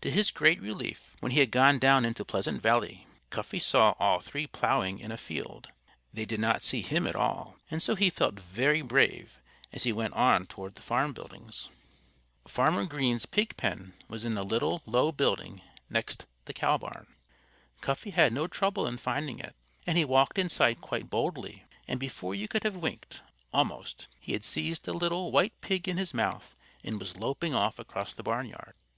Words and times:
To 0.00 0.10
his 0.10 0.30
great 0.30 0.62
relief, 0.62 1.14
when 1.20 1.32
he 1.32 1.40
had 1.40 1.50
gone 1.50 1.78
down 1.78 2.06
into 2.06 2.24
Pleasant 2.24 2.62
Valley 2.62 3.06
Cuffy 3.28 3.58
saw 3.58 3.92
all 3.98 4.18
three 4.18 4.46
ploughing 4.46 4.98
in 4.98 5.12
a 5.12 5.18
field. 5.18 5.68
They 6.10 6.24
did 6.24 6.40
not 6.40 6.62
see 6.62 6.80
him 6.80 7.06
at 7.06 7.14
all. 7.14 7.58
And 7.70 7.82
so 7.82 7.94
he 7.94 8.08
felt 8.08 8.40
very 8.40 8.80
brave 8.80 9.42
as 9.70 9.82
he 9.82 9.92
went 9.92 10.14
on 10.14 10.46
toward 10.46 10.74
the 10.76 10.80
farm 10.80 11.12
buildings. 11.12 11.68
Farmer 12.46 12.86
Green's 12.86 13.26
pig 13.26 13.58
pen 13.58 13.92
was 14.08 14.24
in 14.24 14.38
a 14.38 14.42
little, 14.42 14.80
low 14.86 15.12
building 15.12 15.60
next 15.90 16.24
the 16.46 16.54
cow 16.54 16.78
barn. 16.78 17.06
Cuffy 17.82 18.08
had 18.12 18.32
no 18.32 18.46
trouble 18.46 18.86
in 18.86 18.96
finding 18.96 19.38
it. 19.38 19.54
And 19.86 19.98
he 19.98 20.04
walked 20.06 20.38
inside 20.38 20.80
quite 20.80 21.10
boldly 21.10 21.64
and 21.86 22.00
before 22.00 22.34
you 22.34 22.48
could 22.48 22.62
have 22.64 22.74
winked, 22.76 23.20
almost, 23.52 24.08
he 24.18 24.32
had 24.32 24.46
seized 24.46 24.88
a 24.88 24.94
little, 24.94 25.30
white 25.30 25.60
pig 25.60 25.86
in 25.86 25.98
his 25.98 26.14
mouth 26.14 26.54
and 26.82 26.98
was 26.98 27.18
loping 27.18 27.54
off 27.54 27.78
across 27.78 28.14
the 28.14 28.22
barnyard. 28.22 28.72